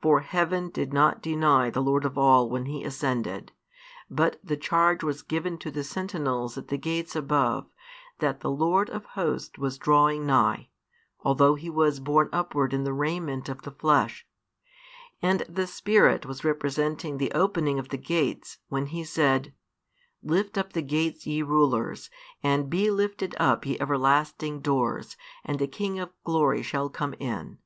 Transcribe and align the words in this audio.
For 0.00 0.20
heaven 0.20 0.70
did 0.70 0.92
not 0.92 1.20
deny 1.20 1.70
the 1.70 1.82
Lord 1.82 2.04
of 2.04 2.16
all 2.16 2.48
when 2.48 2.66
He 2.66 2.84
ascended, 2.84 3.50
but 4.08 4.38
the 4.40 4.56
charge 4.56 5.02
was 5.02 5.22
given 5.22 5.58
to 5.58 5.72
the 5.72 5.82
sentinels 5.82 6.56
at 6.56 6.68
the 6.68 6.78
gates 6.78 7.16
above, 7.16 7.66
that 8.20 8.42
the 8.42 8.48
Lord 8.52 8.88
of 8.88 9.04
Hosts 9.04 9.58
was 9.58 9.76
drawing 9.76 10.24
nigh, 10.24 10.68
although 11.24 11.56
He 11.56 11.68
was 11.68 11.98
borne 11.98 12.28
upward 12.32 12.72
in 12.72 12.84
the 12.84 12.92
raiment 12.92 13.48
of 13.48 13.62
the 13.62 13.72
flesh; 13.72 14.24
and 15.20 15.40
the 15.48 15.66
Spirit 15.66 16.24
was 16.26 16.44
representing 16.44 17.18
the 17.18 17.32
opening 17.32 17.80
of 17.80 17.88
the 17.88 17.98
gates, 17.98 18.58
when 18.68 18.86
He 18.86 19.02
said: 19.02 19.52
Lift 20.22 20.56
up 20.56 20.74
the 20.74 20.80
gates 20.80 21.26
ye 21.26 21.42
rulers, 21.42 22.08
and 22.40 22.70
be 22.70 22.88
lifted 22.88 23.34
up 23.40 23.66
ye 23.66 23.76
everlasting 23.80 24.60
doors, 24.60 25.16
and 25.44 25.58
the 25.58 25.66
King 25.66 25.98
of 25.98 26.10
Glory 26.22 26.62
shall 26.62 26.88
come 26.88 27.14
in. 27.14 27.58